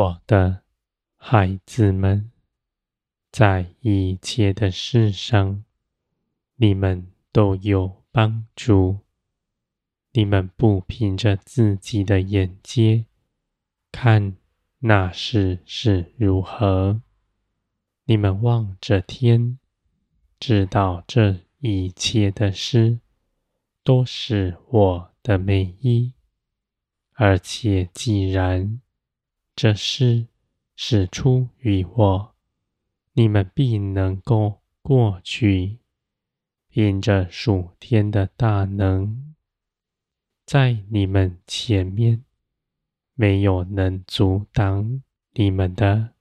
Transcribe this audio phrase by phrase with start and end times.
[0.00, 0.62] 我的
[1.18, 2.30] 孩子们，
[3.30, 5.62] 在一切的事上，
[6.56, 9.00] 你们都有帮助。
[10.12, 13.04] 你们不凭着自己的眼界
[13.92, 14.38] 看
[14.78, 17.02] 那事是如何，
[18.04, 19.58] 你们望着天，
[20.38, 23.00] 知道这一切的事
[23.84, 26.14] 都是我的美意，
[27.12, 28.80] 而且既然
[29.54, 30.26] 这事
[30.74, 32.34] 是出于我，
[33.12, 35.78] 你们必能够过去，
[36.68, 39.34] 凭着属天的大能，
[40.46, 42.24] 在你们前面
[43.14, 45.02] 没有能阻挡
[45.32, 46.14] 你们的。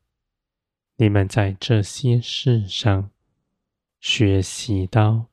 [0.98, 3.10] 你们在这些事上
[4.02, 5.28] 学习到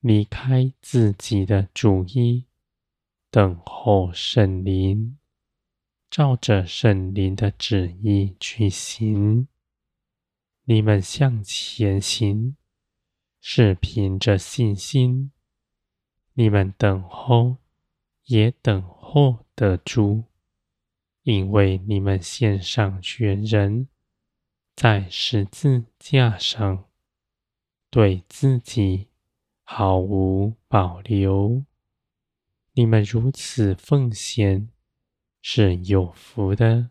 [0.00, 2.46] 离开自己的主意，
[3.30, 5.18] 等候圣灵。
[6.10, 9.46] 照着圣灵的旨意去行，
[10.64, 12.56] 你们向前行，
[13.40, 15.30] 是凭着信心。
[16.34, 17.58] 你们等候，
[18.24, 20.24] 也等候得住，
[21.22, 23.86] 因为你们献上全人，
[24.74, 26.86] 在十字架上，
[27.88, 29.06] 对自己
[29.62, 31.64] 毫无保留。
[32.72, 34.70] 你们如此奉献。
[35.42, 36.90] 是有福的，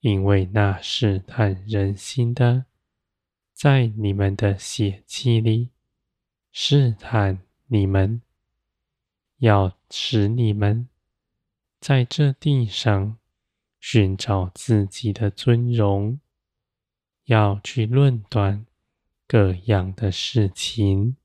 [0.00, 2.64] 因为那试探人心的，
[3.52, 5.70] 在你们的血气里
[6.50, 8.22] 试探你们，
[9.38, 10.88] 要使你们
[11.78, 13.18] 在这地上
[13.78, 16.18] 寻找自己的尊荣，
[17.24, 18.64] 要去论断
[19.26, 21.16] 各样的事情。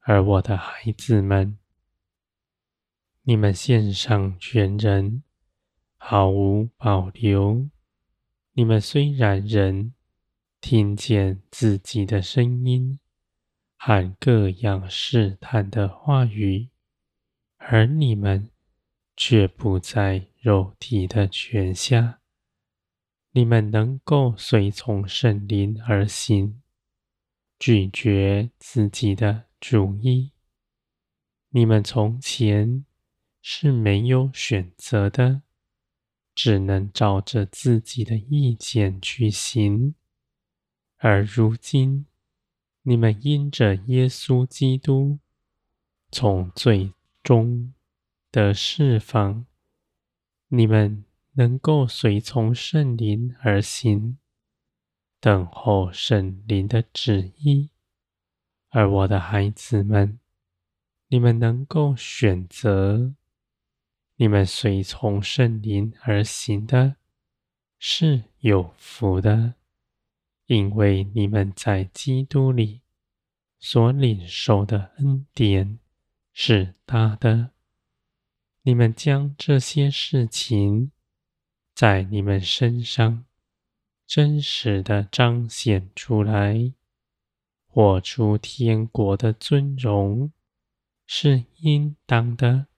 [0.00, 1.58] 而我的孩子们，
[3.22, 5.22] 你们献上全人。
[6.04, 7.70] 毫无保留。
[8.54, 9.94] 你们虽然仍
[10.60, 12.98] 听见自己的声音
[13.76, 16.68] 和各样试探的话语，
[17.56, 18.50] 而你们
[19.16, 22.18] 却不在肉体的权下。
[23.30, 26.60] 你们能够随从圣灵而行，
[27.60, 30.32] 拒绝自己的主意。
[31.50, 32.84] 你们从前
[33.40, 35.42] 是没有选择的。
[36.44, 39.94] 只能照着自己的意见去行，
[40.96, 42.06] 而如今
[42.82, 45.20] 你们因着耶稣基督
[46.10, 47.72] 从罪中
[48.32, 49.46] 得释放，
[50.48, 51.04] 你们
[51.34, 54.18] 能够随从圣灵而行，
[55.20, 57.70] 等候圣灵的旨意。
[58.70, 60.18] 而我的孩子们，
[61.06, 63.14] 你们能够选择。
[64.22, 66.94] 你们随从圣灵而行的，
[67.76, 69.54] 是有福的，
[70.46, 72.82] 因为你们在基督里
[73.58, 75.80] 所领受的恩典
[76.32, 77.50] 是大的。
[78.62, 80.92] 你们将这些事情
[81.74, 83.24] 在你们身上
[84.06, 86.72] 真实的彰显出来，
[87.66, 90.30] 活出天国的尊荣
[91.08, 92.68] 是应当的。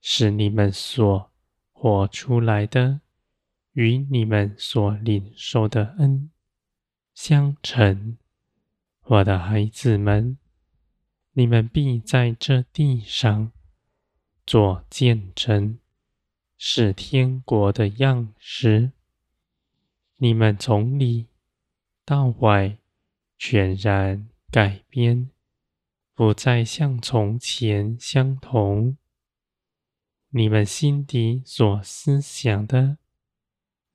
[0.00, 1.30] 使你们所
[1.72, 3.00] 活出来的，
[3.72, 6.30] 与你们所领受的恩
[7.14, 8.16] 相称。
[9.04, 10.38] 我的孩子们，
[11.32, 13.52] 你们必在这地上
[14.46, 15.78] 做见证，
[16.56, 18.92] 是天国的样式。
[20.16, 21.28] 你们从里
[22.04, 22.78] 到外
[23.38, 25.30] 全然改变，
[26.14, 28.96] 不再像从前相同。
[30.30, 32.98] 你们心底所思想的，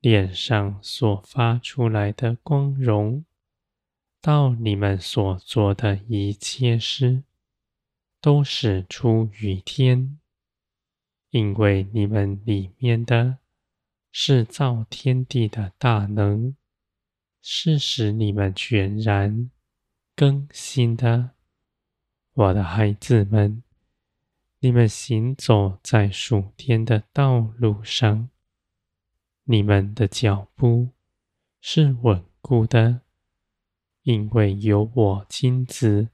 [0.00, 3.24] 脸上所发出来的光荣，
[4.20, 7.22] 到你们所做的一切事，
[8.20, 10.18] 都是出于天，
[11.30, 13.38] 因为你们里面的
[14.10, 16.56] 是造天地的大能，
[17.40, 19.50] 是使你们全然
[20.16, 21.30] 更新的，
[22.32, 23.63] 我的孩子们。
[24.64, 28.30] 你们行走在属天的道路上，
[29.42, 30.88] 你们的脚步
[31.60, 33.02] 是稳固的，
[34.04, 36.08] 因为有我亲自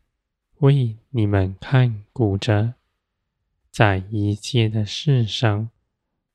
[0.56, 2.74] 为你们看顾着，
[3.70, 5.70] 在一切的事上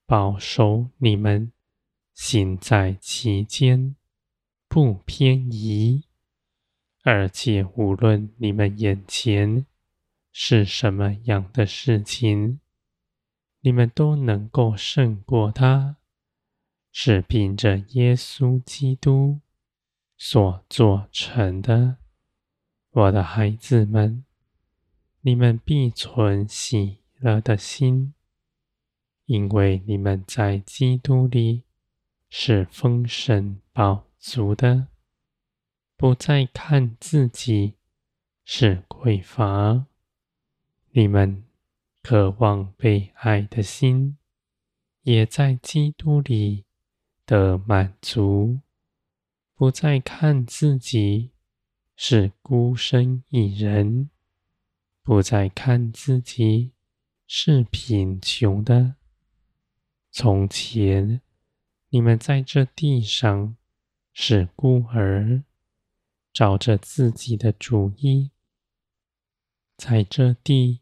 [0.06, 1.52] 保守你们，
[2.14, 3.94] 行在其间，
[4.70, 6.06] 不偏移，
[7.04, 9.66] 而且无论你们眼前。
[10.38, 12.60] 是什么样的事情，
[13.62, 15.96] 你们都能够胜过他，
[16.92, 19.40] 是凭着耶稣基督
[20.18, 22.00] 所做成的。
[22.92, 24.26] 我的孩子们，
[25.22, 28.14] 你们必存喜乐的心，
[29.28, 31.64] 因为你们在基督里
[32.30, 34.88] 是丰盛饱足的，
[35.96, 37.76] 不再看自己
[38.44, 39.86] 是匮乏。
[40.97, 41.44] 你们
[42.01, 44.18] 渴望被爱的心，
[45.01, 46.63] 也在基督里
[47.25, 48.62] 的满足，
[49.56, 51.31] 不再看自己
[51.97, 54.09] 是孤身一人，
[55.03, 56.71] 不再看自己
[57.27, 58.95] 是贫穷的。
[60.12, 61.19] 从前，
[61.89, 63.57] 你们在这地上
[64.13, 65.44] 是孤儿，
[66.31, 68.31] 找着自己的主意，
[69.75, 70.80] 在这地。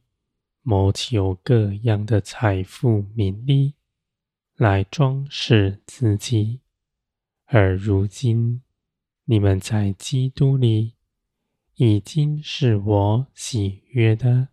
[0.63, 3.74] 谋求各样的财富、名利，
[4.56, 6.62] 来装饰自己。
[7.45, 8.62] 而如今，
[9.25, 10.94] 你们在基督里
[11.75, 14.48] 已经是我喜悦的，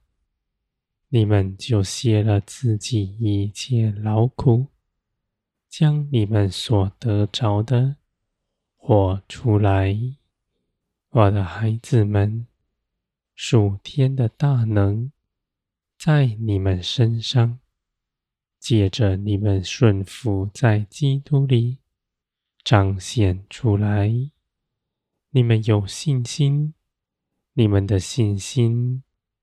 [1.11, 4.67] 你们就歇了自己一切劳苦，
[5.69, 7.97] 将你们所得着的
[8.77, 9.97] 活出来。
[11.11, 12.47] 我的孩子们，
[13.35, 15.13] 属天的大能。
[16.03, 17.59] 在你们身上，
[18.59, 21.77] 借着你们顺服在基督里，
[22.65, 24.11] 彰显出来。
[25.29, 26.73] 你们有信心，
[27.53, 29.03] 你们的信心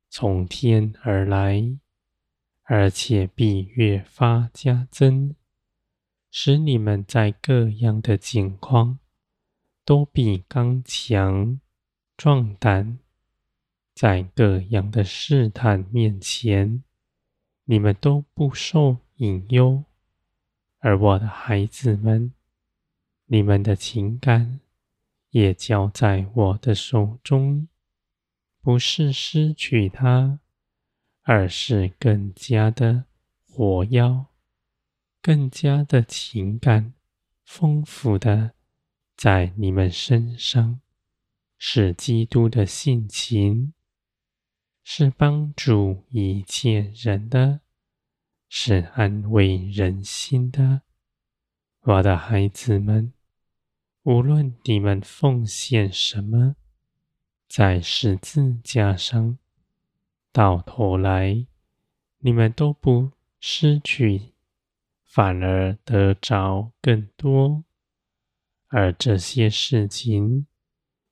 [0.10, 1.78] 从天而来，
[2.64, 5.36] 而且必越发加增，
[6.32, 8.98] 使你们在各样的境况
[9.86, 11.62] 都必刚强
[12.18, 12.98] 壮胆。
[13.98, 16.84] 在各样的试探面前，
[17.64, 19.86] 你们都不受引诱；
[20.78, 22.32] 而我的孩子们，
[23.26, 24.60] 你们的情感
[25.32, 27.68] 也交在我的手中，
[28.62, 30.42] 不是失去它，
[31.24, 33.06] 而是更加的
[33.50, 34.28] 活跃，
[35.24, 36.94] 更加的情感
[37.44, 38.52] 丰富的
[39.16, 40.82] 在你们身上，
[41.58, 43.74] 是基督的性情。
[44.90, 47.60] 是帮助一切人的，
[48.48, 50.84] 是安慰人心的，
[51.82, 53.12] 我的孩子们，
[54.04, 56.56] 无论你们奉献什么，
[57.50, 59.38] 在十字架上，
[60.32, 61.46] 到头来，
[62.20, 63.12] 你们都不
[63.42, 64.32] 失去，
[65.04, 67.66] 反而得着更多。
[68.70, 70.48] 而这些事情，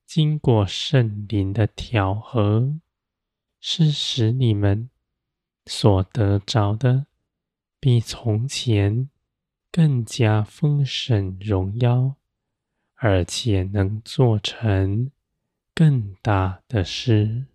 [0.06, 2.80] 经过圣灵的调和。
[3.68, 4.92] 是使你们
[5.66, 7.08] 所得着的，
[7.80, 9.10] 比从前
[9.72, 12.14] 更加丰盛荣耀，
[12.94, 15.10] 而且能做成
[15.74, 17.46] 更大的事。